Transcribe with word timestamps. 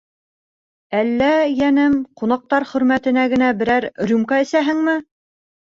Әллә, 0.99 1.27
йәнем, 1.57 1.99
ҡунаҡтар 2.23 2.67
хөрмәтенә 2.73 3.29
генә 3.35 3.55
берәр 3.63 3.91
рюмка 4.13 4.43
әсәһеңме? 4.47 5.03